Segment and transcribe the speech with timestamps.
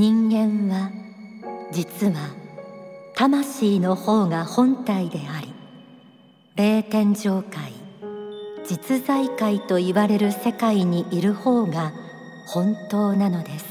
[0.00, 0.92] 人間は
[1.72, 2.30] 実は
[3.16, 5.52] 魂の方が本体であり
[6.54, 7.72] 霊天上界
[8.64, 11.92] 実在界と言われる世界にいる方が
[12.46, 13.66] 本当なのです。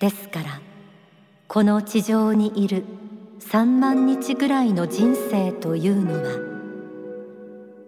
[0.00, 0.60] ですから
[1.48, 2.84] この地上にいる
[3.40, 6.30] 3万日ぐらいの人生というのは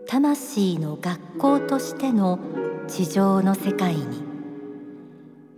[0.06, 2.38] 魂の学校としての
[2.88, 4.23] 地上の世界に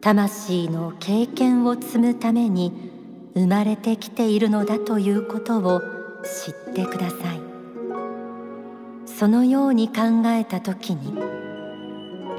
[0.07, 2.73] 魂の経験を積むために
[3.35, 5.83] 生まれてきているのだということを
[6.23, 7.41] 知ってください。
[9.05, 11.13] そのように考えた時に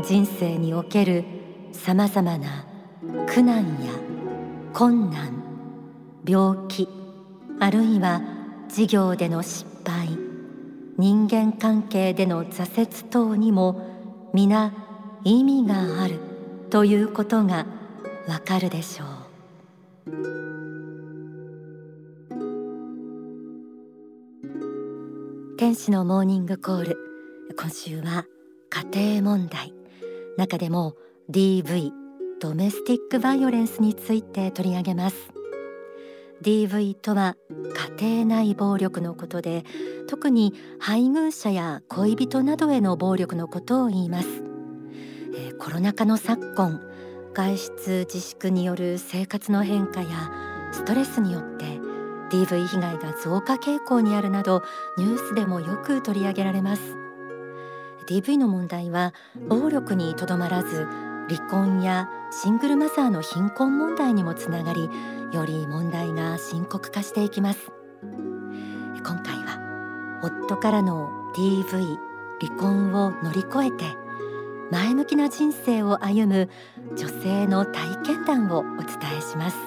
[0.01, 1.25] 人生における
[1.73, 2.65] さまざまな
[3.27, 3.91] 苦難や
[4.73, 5.43] 困難
[6.25, 6.87] 病気
[7.59, 8.21] あるいは
[8.69, 10.07] 事業での失敗
[10.97, 14.71] 人間関係での挫折等にも皆
[15.25, 16.26] 意味がある。
[16.69, 17.65] ということが
[18.27, 19.07] わかるでしょう。
[25.57, 26.97] 天使のモーニングコール。
[27.57, 28.25] 今週は
[28.69, 29.73] 家庭問題。
[30.37, 30.95] 中でも
[31.31, 31.91] DV
[32.39, 35.15] ドメスティックバイオレンスについて取り上げます。
[36.43, 37.35] DV とは
[37.97, 39.63] 家庭内暴力のことで
[40.07, 44.27] 特に配偶者や恋人などへの暴力のことを言います、
[45.39, 46.81] え、コロナ禍の昨今
[47.33, 50.31] 外出自粛による生活の変化や
[50.71, 51.65] ストレスによって
[52.31, 54.63] DV 被害が増加傾向にあるなど
[54.97, 56.81] ニュースでもよく取り上げられます。
[58.07, 59.13] DV の問題は
[59.47, 60.87] 暴力にとどまらず
[61.29, 64.89] 離婚やシングルマザーの貧困問題にもつながり
[65.33, 67.71] より問題が深刻化していきます。
[68.01, 71.97] 今回は夫からの DV
[72.41, 74.06] 離婚を乗り越えて
[74.69, 76.49] 前向きな人生を歩む
[76.97, 79.57] 女性の体験談をお伝えします。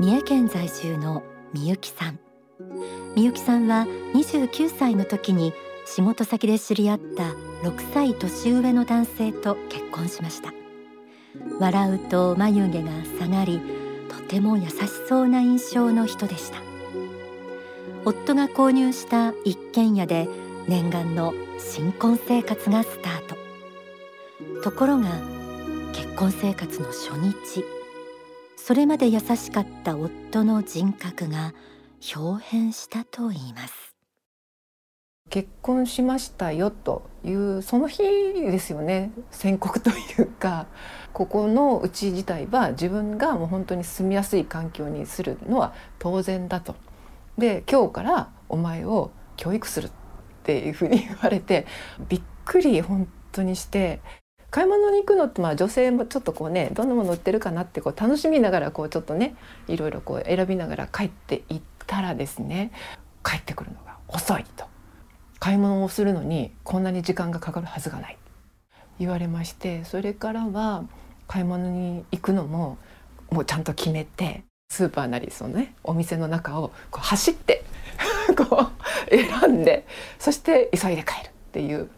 [0.00, 1.22] 三重県在住の
[1.52, 2.18] みゆきさん。
[3.14, 5.52] みゆきさんは29歳の時に
[5.86, 7.24] 仕事先で知り合った
[7.62, 10.52] 6歳年上の男性と結婚しました。
[11.60, 12.90] 笑うと眉毛が
[13.20, 13.60] 下がり
[14.08, 16.58] とても優しそうな印象の人でした。
[18.04, 20.28] 夫が購入した一軒家で
[20.68, 23.36] 念願の新婚生活がスタート。
[24.62, 25.08] ところが
[25.94, 27.64] 結婚生活の初日
[28.54, 31.54] それまで優しかった夫の人格が
[32.14, 33.94] 表変したといいます。
[35.30, 39.10] 結婚しましたよというその日ですよね。
[39.30, 40.66] 宣告というか
[41.14, 46.76] ここのうち自体は自分がもう本当に住みやすい環境にするのは当然だと。
[47.38, 49.90] で今日からお前を教育する
[50.48, 51.66] っていうふうに言われて
[52.08, 54.00] びっくり本当にして
[54.48, 59.36] 買い物に行くのってまあ女性もちょっとこうねどんなもの売ってるかなってこう楽しみながらこうちょっとね
[59.66, 62.72] いろいろこう選びながら帰っていったらですね
[63.22, 64.64] 帰ってくるのが遅いと。
[65.38, 68.18] 買い物をするのにこんなに時間がかかるはずがない
[68.98, 70.84] 言われましてそれからは
[71.28, 72.78] 買い物に行くのも
[73.30, 77.57] もうちゃんと決めてスーパーなりそのねお店の中をこう走って
[78.34, 78.68] こ
[79.10, 79.86] う選んで
[80.18, 81.88] そして急いで帰るっていう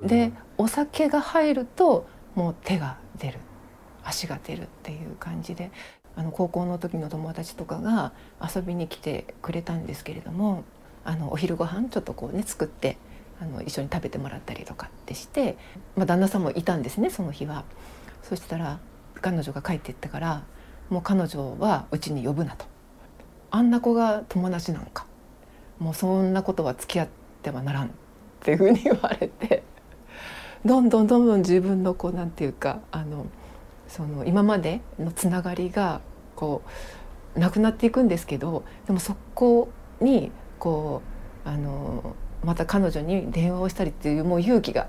[0.00, 3.38] でお酒が入るともう手が出る
[4.04, 5.70] 足が出るっていう感じで
[6.16, 8.12] あの高校の時の友達とかが
[8.42, 10.64] 遊びに来てくれたんですけれども
[11.04, 12.98] あのお昼ご飯ちょっとこうね作って
[13.40, 15.56] あの一緒に食べてもらったりとかってして、
[15.96, 17.64] まあ、旦那さんもいたんですねその日は。
[18.22, 18.78] そしたら
[19.22, 20.44] 彼女が帰っていったから
[20.90, 22.66] もう彼女はうちに呼ぶなと。
[23.50, 25.06] あんな子が友達なんか
[25.78, 27.08] もうそんなことは付き合っ
[27.42, 27.90] てはならんっ
[28.40, 29.62] ていうふうに言われて
[30.64, 33.26] どんどんどんどん自分のこうなんていうかあの
[33.86, 36.00] その今までのつながりが
[36.34, 36.62] こ
[37.36, 39.70] うなくなっていくんですけどでもそこ
[40.00, 41.02] にこ
[41.44, 44.88] うあのまた彼女に電話をしたりっていうもう勇気が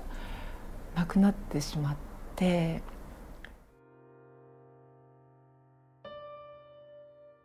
[0.94, 1.96] なくなってしまっ
[2.36, 2.82] て。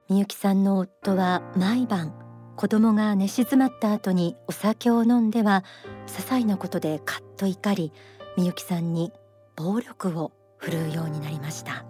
[0.08, 2.25] みゆきさんの夫は毎晩
[2.56, 5.64] 子供が寝静まった後にお酒を飲んでは
[6.08, 7.92] 些細なことでカッと怒り
[8.38, 9.12] みゆきさんに
[9.56, 11.86] 暴力を振るうようになりました。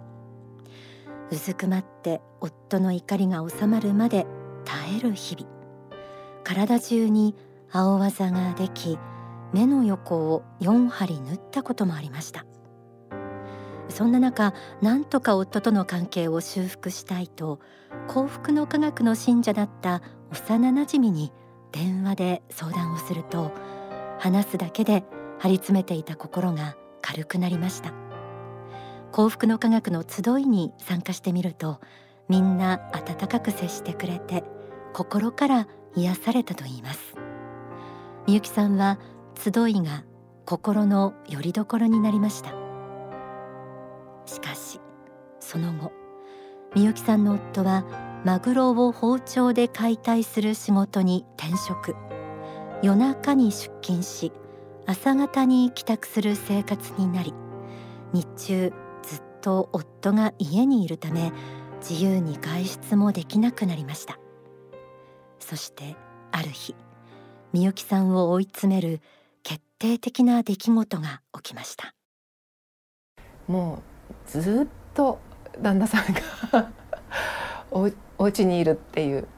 [1.30, 4.26] うずくまって夫の怒りが収まるまで
[4.64, 5.48] 耐える日々。
[6.44, 7.34] 体中に
[7.72, 8.98] 青あざができ
[9.52, 12.44] 目の横を4針縫ったこともありました。
[13.88, 14.52] そんな中
[14.82, 17.60] なんとか夫との関係を修復したいと
[18.08, 21.32] 幸福の科学の信者だった幼なじみに
[21.72, 23.52] 電話で相談をすると
[24.18, 25.04] 話すだけで
[25.38, 27.92] 張り詰めていた心が軽くなりました。
[29.12, 31.80] 幸福の科学の集いに参加してみると
[32.28, 34.44] みんな温かく接してくれて
[34.92, 37.14] 心から癒されたと言います。
[38.26, 38.98] みゆきさんは
[39.38, 40.04] 集いが
[40.44, 42.50] 心の拠り所になりました。
[44.26, 44.80] しかし
[45.40, 45.92] その後
[46.74, 47.84] みゆきさんの夫は
[48.26, 51.94] マグロを包丁で解体する仕事に転職。
[52.82, 54.32] 夜中に出勤し
[54.84, 57.32] 朝方に帰宅する生活になり
[58.12, 58.72] 日中
[59.04, 61.32] ずっと夫が家にいるため
[61.78, 64.18] 自由に外出もできなくなりました。
[65.38, 65.94] そして
[66.32, 66.74] ある日
[67.52, 69.02] みゆきさんを追い詰める
[69.44, 71.94] 決定的な出来事が起きました。
[73.46, 73.84] も
[74.26, 75.20] うずっと
[75.62, 76.12] 旦那さん
[76.52, 76.72] が
[77.70, 79.28] おお家にいるっていう。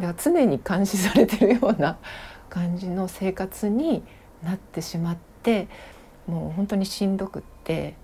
[0.00, 1.98] だから常に監視されてるような
[2.50, 4.02] 感じの生活に
[4.42, 5.68] なってしまって
[6.26, 7.94] もう本当にしんどくって、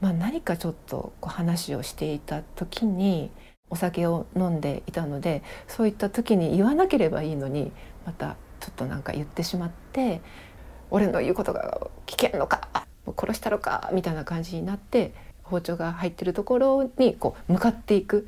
[0.00, 3.30] まあ、何かちょっとこう話をしていた時に
[3.68, 7.70] お酒を飲んでいたのでそういった時に言わなければいいのに
[8.04, 10.20] またちょっとなんか言ってしまって
[10.90, 12.68] 「俺の言うことが危険のか
[13.16, 15.12] 殺したのか」みたいな感じになって
[15.42, 18.26] 包丁が入ってるところにこう向かっていく。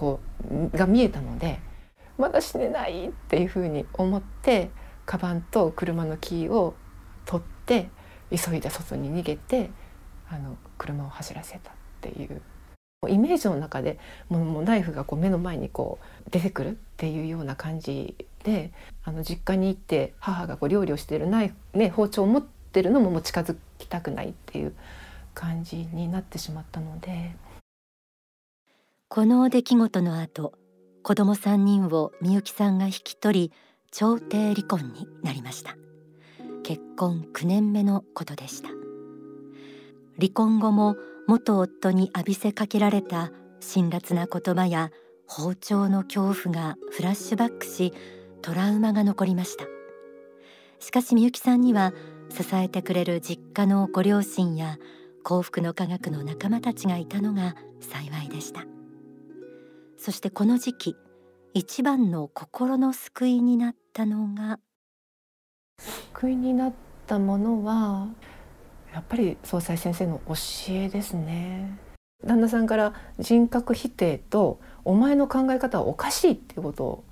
[0.00, 0.20] こ
[0.50, 1.60] うが見えたので
[2.16, 4.70] まだ死ねないっていうふうに思って
[5.04, 6.74] カバンと車のキーを
[7.26, 7.90] 取って
[8.30, 9.68] 急いで外に逃げて
[10.30, 12.40] あの車を走らせたっていう。
[13.08, 13.98] イメージの中で
[14.28, 18.14] もうナイフがこう目の前にこう出てくるっていうような感じ
[18.44, 18.72] で
[19.04, 24.74] あの実家に行って母がこう料理をしてるナイフ、ね、包丁を持ってるのももう近づきたくないっていう
[25.32, 27.34] 感じになってしまったので
[29.12, 30.52] この出来事の後
[31.02, 33.52] 子供3人をみゆきさんが引き取り
[33.90, 35.74] 調停離婚になりました。
[36.62, 38.68] 結婚9年目のことでした。
[40.16, 40.94] 離婚後も
[41.26, 44.92] 元夫に浴びせかけられた辛辣な言葉や
[45.26, 47.92] 包丁の恐怖がフラッシュバックし
[48.42, 49.64] トラウマが残りました。
[50.78, 51.92] しかしみゆきさんには
[52.28, 54.78] 支えてくれる実家のご両親や
[55.24, 58.64] 幸福の科学の仲間たちがいたのが幸いでした。
[60.02, 60.96] そしてこの時期
[61.52, 64.58] 一番の心の救いになったのが
[66.14, 66.72] 救いになっ
[67.06, 68.08] たものは
[68.94, 70.34] やっぱり総裁先生の教
[70.70, 71.78] えですね。
[72.24, 77.04] 旦那さんから人格否定とお前の考え方はおかしいっていうことを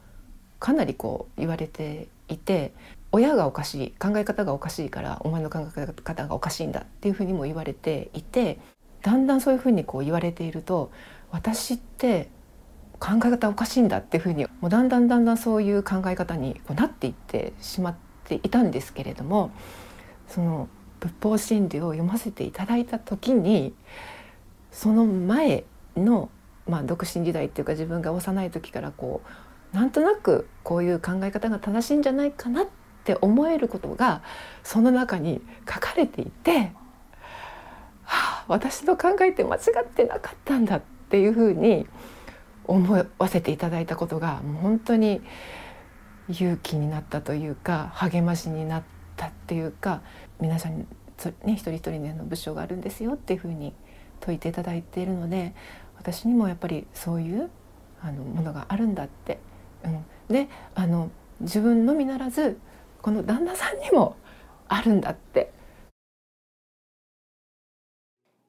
[0.58, 2.72] かなりこう言われていて
[3.12, 8.58] 親がおかしい考え方がおかしいからお前の考え方がおかしいんだっていうふうにも言われていて
[9.02, 10.90] だんだんそういうふうにこう言われていると
[11.30, 12.30] 私って
[12.98, 19.50] 考え方おかしいんだっていうふうにもうだんだんだんだんそういう考え方にこうなっていってしまっていたんですけれども
[20.26, 20.68] その
[21.00, 23.72] 仏法真理を読ませていただいた時に
[24.72, 25.64] その前
[25.96, 26.30] の、
[26.66, 29.22] まあ、独身時代っていうか自分が幼い時からこ
[29.72, 32.66] うなんとなくこういう考え方が正しいんじゃないかなっ
[33.04, 34.22] て思えることが
[34.62, 36.72] その中に書かれていて、
[38.02, 41.86] はあ、私の考えって間違ってなかったんだっていうふうに
[42.68, 45.20] 思わせていただいたことがもう本当に
[46.28, 48.82] 勇気になったというか励ましになっ
[49.16, 50.02] たっていうか
[50.40, 50.86] 皆さんに、
[51.44, 53.74] ね、一人一人の部署があるんですよっていうふうに
[54.20, 55.54] 説いていただいているので
[55.96, 57.50] 私にもやっぱりそういう
[58.02, 59.38] あのものがあるんだって。
[59.84, 62.58] うん、であの自分のみならず
[63.00, 64.16] この旦那さんにも
[64.66, 65.52] あるんだって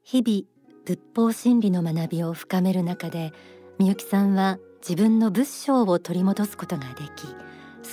[0.03, 3.31] 日々仏法真理の学びを深める中で
[3.79, 7.33] みゆきさんは自分の仏性を取り戻すことができ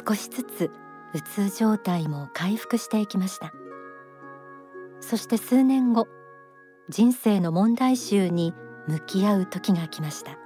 [0.05, 0.71] 少しずつ
[1.15, 3.53] うつ状態も回復していきました。
[5.01, 6.09] そして数年後
[6.89, 8.53] 人生の問題集に
[8.89, 10.37] 向き合う時が来ました。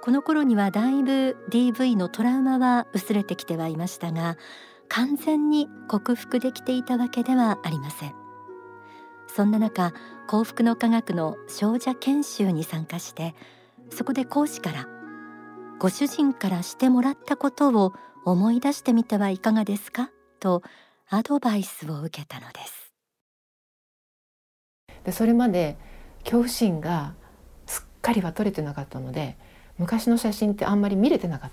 [0.00, 4.38] この頃にはだいぶ DV のトラウマは薄れてきてはいましたが
[4.88, 8.14] 完全に克服できていたわけではありません。
[9.26, 9.92] そんな中
[10.26, 13.34] 幸福の科学の少女研修に参加して
[13.94, 14.88] そこで講師から
[15.78, 17.92] ご主人からしてもらったことを
[18.24, 20.10] 思い出してみてはいかがですか？
[20.40, 20.62] と
[21.08, 22.92] アドバイスを受けたのです。
[25.04, 25.76] でそれまで
[26.20, 27.14] 恐怖心が
[27.66, 29.36] すっかりは取れてなかったので
[29.78, 31.50] 昔の写真ってあんまり見れてなかっ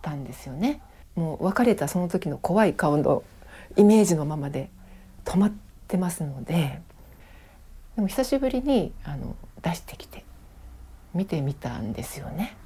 [0.00, 0.80] たんですよね。
[1.14, 3.22] もう別れたその時の怖い顔の
[3.76, 4.70] イメージのままで
[5.24, 5.52] 止まっ
[5.88, 6.80] てますので
[7.96, 10.24] でも久しぶりにあの出してきて
[11.14, 12.56] 見てみたんですよね。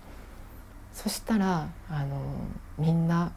[0.92, 2.20] そしたらあの
[2.78, 3.32] みんな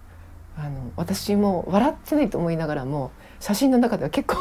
[0.58, 4.38] あの私も笑ってないと思いながらも写真の中では結構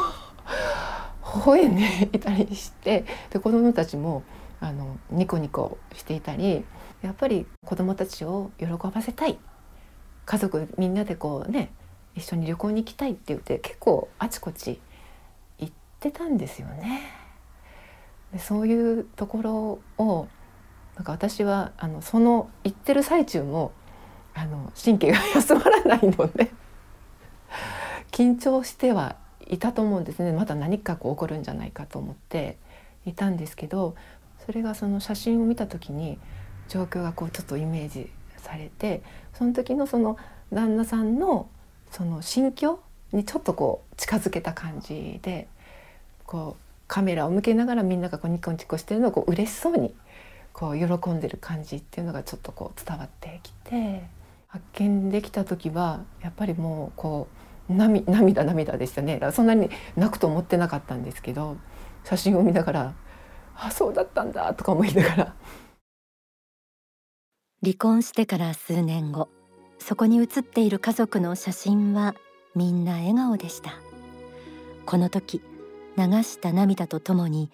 [1.35, 4.23] 微笑んでいたりしてで子どもたちも
[4.59, 6.65] あのニコニコしていたり
[7.01, 9.37] やっぱり子どもたちを喜ばせたい
[10.25, 11.71] 家族みんなでこうね
[12.15, 14.81] 一緒に旅行に行きたいって言って結構あちこち
[15.59, 17.01] 行ってたんですよね。
[18.33, 20.27] でそういうところを
[20.99, 23.71] なんか私はあのその行ってる最中も
[24.33, 26.51] あの神経が休まらないので
[28.11, 29.15] 緊張しては
[29.47, 30.33] いたと思うんですね。
[30.33, 32.57] また何かこう起こるんじゃないかと思って
[33.05, 33.95] いたんですけど
[34.45, 36.19] それがその写真を見た時に
[36.67, 39.01] 状況がこうちょっとイメージされて
[39.33, 40.17] その時のその
[40.51, 41.47] 旦那さんの
[41.91, 42.79] その心境
[43.13, 45.47] にちょっとこう近づけた感じで
[46.25, 49.95] こうカメラを向けながらみんながこうニコニコしてるのをこう嬉しそうに
[50.59, 54.03] こう喜んでる感じっていうのがちょっとこう伝わってきて
[54.47, 57.29] 発見できた時はやっぱりもうこ
[57.69, 61.55] う涙涙でしたねだからそんなに泣くと思ってなかったんですけど
[62.03, 62.93] 写真を見ながら
[63.55, 65.35] 「あそうだったんだ」とか思いながら。
[67.63, 69.29] 離婚してから数年後
[69.79, 72.15] そこに写っている家族の写真は
[72.55, 73.73] みんな笑顔でした
[74.85, 75.41] この時
[75.97, 77.49] 流した涙とともに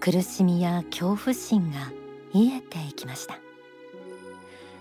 [0.00, 1.90] 苦しみや恐怖心が
[2.32, 3.38] 癒えていきました。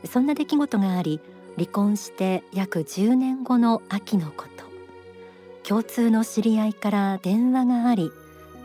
[0.08, 1.20] そんな出来事があり
[1.56, 4.66] 離婚して約10年後の秋のこと。
[5.68, 8.12] 共通の知り合いから電話があり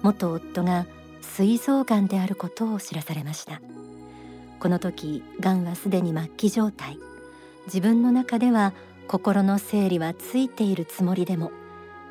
[0.02, 0.86] 元夫が
[1.22, 3.60] 膵臓がんであることを知らされました。
[4.58, 6.98] この時がんはすでに末期状態。
[7.66, 8.74] 自分の中では
[9.08, 11.52] 心の整理はついているつもりでも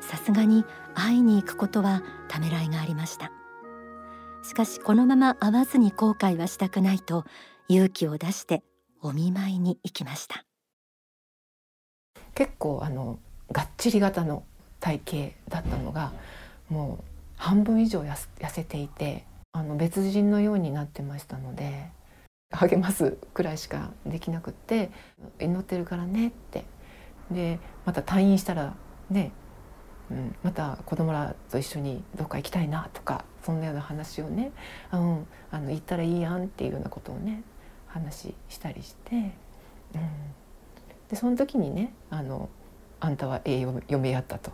[0.00, 3.32] さすがに会いに行くことはためらいがありました。
[4.50, 7.24] しかしこのまま会わずに後悔はしたくないと
[7.68, 8.64] 勇気を出して
[9.00, 10.44] お見舞いに行きました。
[12.34, 13.20] 結構あの
[13.52, 14.42] がっちり型の
[14.80, 16.10] 体型だったのが
[16.68, 17.04] もう
[17.36, 18.16] 半分以上痩
[18.48, 21.88] せていてあの別人のようになってましたので
[22.50, 24.90] 励ますくらいしかできなくって
[25.38, 26.64] 祈ってるからねって。
[27.30, 28.74] でまた退院したら
[29.10, 29.30] ね、
[30.10, 34.52] うん、また子供らと一緒にどっか行きたいなとかそんなような話をね、
[34.92, 37.42] うん、あの行ったらいいやんっていうようなことをね
[37.86, 39.32] 話したりして、うん、
[41.08, 42.48] でその時にねあの
[43.00, 44.52] 「あんたはええ嫁やった」と、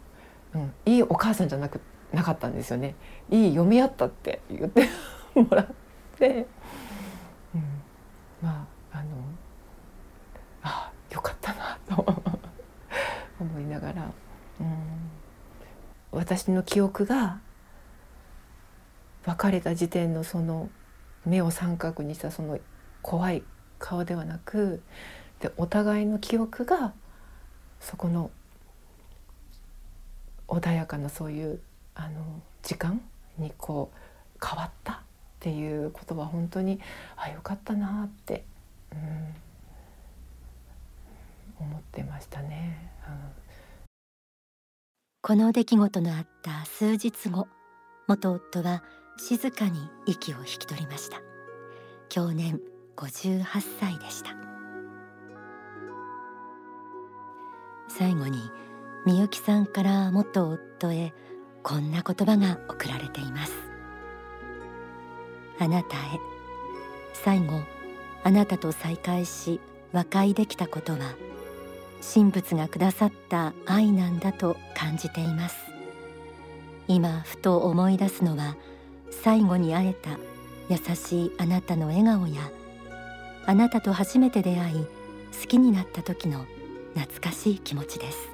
[0.55, 1.81] うん、いいお母さんじゃなく
[2.13, 2.95] なかったんですよね。
[3.31, 4.89] いい嫁やったって言って
[5.35, 5.67] もらっ
[6.19, 6.47] て。
[8.43, 9.11] まああの
[10.63, 12.05] あよかったなと
[13.41, 14.11] 思いながら、
[14.61, 14.67] うん、
[16.26, 17.38] 私の記憶が
[19.26, 20.68] 別れた時点のその
[21.25, 22.59] 目を三角にしたその
[23.00, 23.45] 怖い
[23.78, 24.83] 顔ではなく
[25.38, 26.95] でお互いの記憶が
[27.78, 28.33] そこの
[30.49, 31.61] 穏やかなそういう
[31.95, 33.00] あの時間
[33.38, 33.99] にこう
[34.45, 34.97] 変わったっ
[35.38, 36.80] ていうことは本当に
[37.14, 38.42] あよかったなって、
[38.90, 38.97] う
[41.62, 43.14] ん、思ってましたね、うん、
[45.26, 47.49] この出来事のあった数日後
[48.06, 48.85] 元夫は
[49.18, 51.21] 静かに息を引き取りました。
[52.09, 52.61] 去年
[52.95, 53.45] 58
[53.80, 54.37] 歳でした。
[57.88, 58.38] 最後に
[59.04, 61.12] みゆきさんから元夫へ
[61.64, 63.52] こんな言葉が送られています。
[65.59, 66.21] あなたへ。
[67.14, 67.62] 最後
[68.23, 69.61] あなたと再会し
[69.92, 71.16] 和解できたことは
[72.15, 75.57] 神仏がくださった愛なんだと感じています。
[76.89, 78.57] 今ふと思い出すのは
[79.11, 80.11] 最後に会えた
[80.69, 82.49] 優しいあなたの笑顔や
[83.45, 84.87] あなたと初めて出会い
[85.41, 86.47] 好きになった時の
[86.95, 88.29] 懐かしい気持ちです。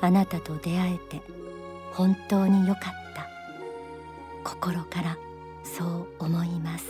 [0.00, 1.20] あなたと出会えて
[1.92, 3.28] 本当に良かった。
[4.42, 5.18] 心から
[5.62, 6.86] そう思います。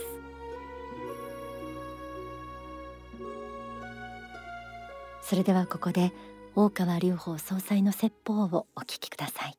[5.31, 6.11] それではここで
[6.57, 9.53] 大川隆法総裁の説法をお聞きください。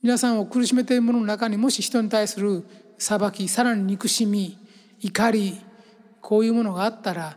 [0.00, 2.64] 皆さんを苦しめているものの中にもし人に対する
[2.98, 4.56] 裁きさらに憎しみ
[5.00, 5.60] 怒り
[6.20, 7.36] こういうものがあったら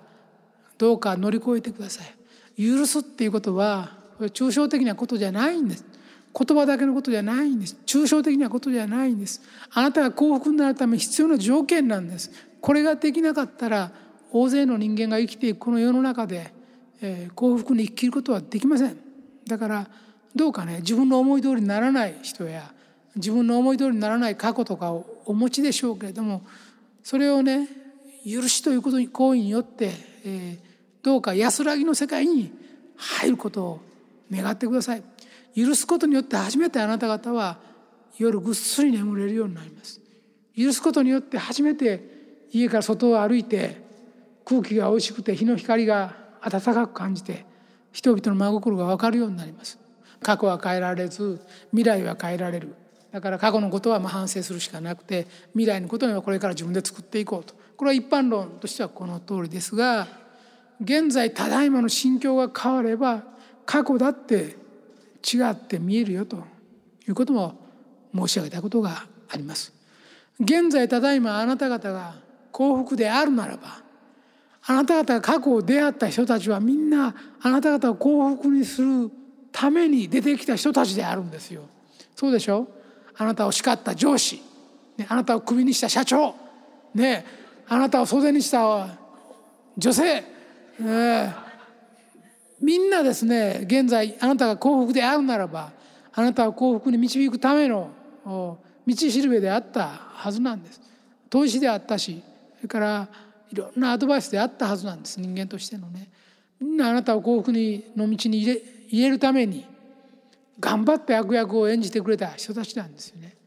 [0.78, 2.64] どうか乗り越えてください。
[2.64, 5.84] 許すっていうことは抽象的なことじゃないんです。
[6.40, 7.78] 言葉だけのことじゃないんです。
[7.88, 9.42] 抽象的なことじゃないんです。
[9.74, 12.30] あなたが幸福になるため必要な条件なんです。
[12.62, 14.05] これができなかったら
[14.38, 16.52] 大勢の人間が生きていくこの世の中で、
[17.02, 18.98] えー、幸福に生きることはできません
[19.48, 19.88] だから
[20.36, 22.74] どうかね自分の思い通りにならない人や
[23.16, 26.44] 自分の思い通りにならない過去とかをお持ちでしょうけれども
[27.02, 27.70] それをね
[28.30, 29.92] 許しということに行為によって、
[30.26, 30.66] えー、
[31.02, 32.52] どうか安らぎの世界に
[32.98, 33.80] 入ることを
[34.30, 35.04] 願ってください。
[35.56, 37.58] 許すことによって初めてあなた方は
[38.18, 40.02] 夜ぐっすり眠れるようになります
[40.58, 43.85] 許すことによって初めて家から外を歩いて
[44.46, 47.46] 空気が美味しくて日の光が暖かく感じて
[47.92, 49.80] 人々の真心が分かるようになります。
[50.22, 51.40] 過去は変えられず
[51.72, 52.76] 未来は変えられる。
[53.12, 57.54] だから過去のことはま反省するしかなくて未来のことにはこれから自分で作っていこうと。
[57.78, 60.08] これは一般論としてはこの通りですが
[60.82, 63.24] 現在ただいまの心境が変われば
[63.66, 64.56] 過去だって
[65.24, 66.38] 違って見えるよと
[67.08, 67.56] いうことも
[68.14, 69.74] 申し上げたことがあります。
[70.40, 72.16] 現在ただいまあなた方が
[72.52, 73.85] 幸福であるならば
[74.68, 79.12] あなた方が過去を出会った人たちはみんなあなた方を幸福にする
[79.52, 81.64] ために出てきた人たちであるんですよ。
[82.16, 82.68] そうでしょ？
[83.18, 84.42] あなたを叱った上司、
[84.98, 86.36] ね、あなたをクビにした社長、
[86.94, 87.26] ね、
[87.68, 88.88] あなたを袖にした
[89.78, 90.24] 女性、
[90.82, 91.34] えー、
[92.60, 95.72] みんなですね現在あなたが幸福であるならば
[96.14, 97.92] あなたを幸福に導くための
[98.26, 98.58] 道
[98.96, 100.82] しるべであったはずなんです。
[101.30, 102.22] 投資であったし
[102.58, 103.08] それから
[103.56, 106.10] いろんなアドバイスであったはずなんです人間としてのね。
[106.60, 109.66] みんなあなたを幸福にの道に入れ入れるために
[110.60, 113.38] 頑張って悪役を演じてくれた人たちなんですよね。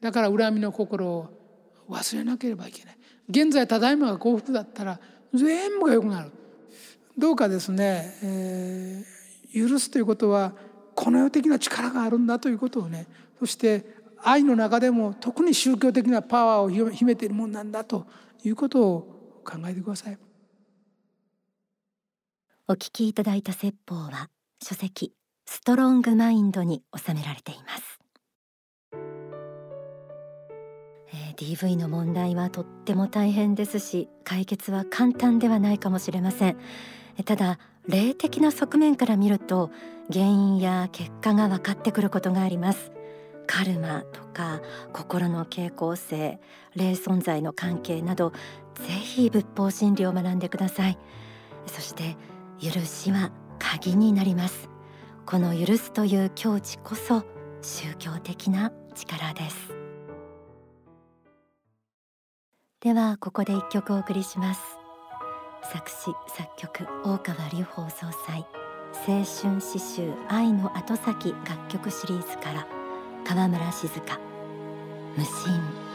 [0.00, 1.28] だから恨みの心を
[1.88, 2.96] 忘れなければいけない。
[3.28, 4.98] 現在ただいまが幸福だったら
[5.32, 6.32] 全部が良くなる。
[7.16, 10.54] どうかですね、えー、許すということは
[10.96, 13.06] この世的な力があるんだということをね
[13.38, 13.84] そして
[14.22, 18.06] 愛の中でも特に宗教的なパワーを秘めているものなんだと
[18.44, 19.11] いうことを
[19.42, 20.18] 考えてください。
[22.68, 24.30] お聞きいただいた説法は
[24.62, 25.12] 書籍
[25.46, 27.98] ストロングマインドに収められています、
[31.12, 36.56] えー、DV の問題はとっても大変ですし解決は簡単ではないかもしれません。
[37.24, 39.70] ただ霊的な側面から見ると
[40.10, 42.92] 原因や結果が分かってくることがあります。
[43.46, 44.60] カルマとか
[44.92, 46.40] 心の傾向性
[46.74, 48.32] 霊存在の関係など
[48.74, 50.98] ぜひ仏法真理を学んでください。
[51.66, 52.16] そして
[52.60, 54.68] 許しは鍵になります。
[55.26, 57.24] この許すという境地こそ
[57.62, 59.74] 宗教的な力です。
[62.80, 64.60] ではここで一曲お送りします。
[65.72, 68.44] 作詞作曲大川隆法総裁
[69.06, 72.81] 青春詩集愛の後先楽曲シリーズから。
[73.24, 74.18] 川村静香。
[75.16, 75.91] 無心。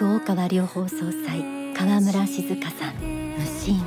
[0.00, 1.42] 大川両方総裁
[1.74, 2.94] 川村静香さん
[3.36, 3.82] 無心。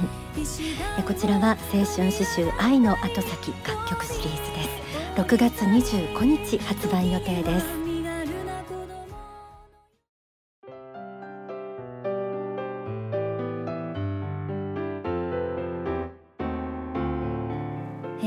[1.08, 4.70] こちらは青春詩集愛の後先楽曲シリーズです。
[5.22, 7.66] 6月25日発売予定です。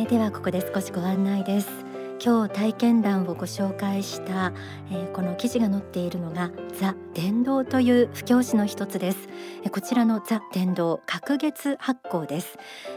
[0.08, 1.83] ではここで少しご案内です。
[2.24, 4.54] 今日体験談をご紹介した、
[4.90, 9.28] えー、この記事が載っているのがザ伝道という布教師の一つです、
[9.62, 12.56] え、こちらのザ伝道隔月発行です。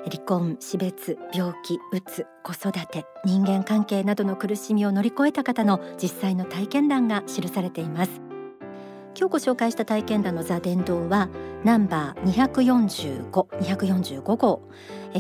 [0.10, 8.27] 離婚死別病気うつ子育て人間関係などの苦しみを乗り越えた方の実際の体験談が記されています。
[9.20, 11.28] 今日ご紹介した体験談のザ伝道は
[11.64, 14.62] ナンバー245、245号。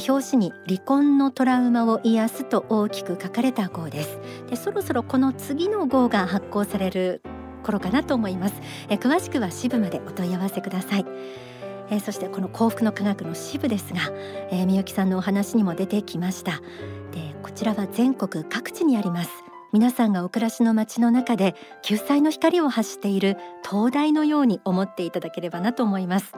[0.07, 4.19] 表紙に離婚のトラウマを癒すと大きく書かれた号です。
[4.51, 7.23] でそろそろこの次の号が発行される
[7.63, 8.61] 頃かなと思います。
[8.87, 11.05] え詳しくは支部までお問い合わせください。
[11.89, 14.01] えそしてこの幸福の科学の支部ですが、
[14.51, 16.61] えー、みゆきさんのお話にも出てきました。
[17.11, 19.46] でこちらは全国各地にあります。
[19.77, 26.33] 皆さんがお暮らしの街の中で救済の光を発している灯台のように思っていただければなと思います。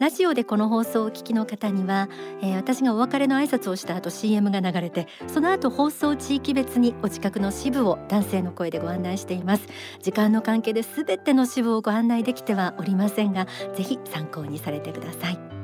[0.00, 2.08] ラジオでこの放送をお聞きの方には、
[2.42, 9.68] えー、私がお別れの挨拶をした後 CM が流れてその後放送地域別にお近くの支部を男性の声でご案内しています。
[10.02, 15.59] 時間の関係で全ての支部をご案内できてはおりませんがぜひ参考にされてください。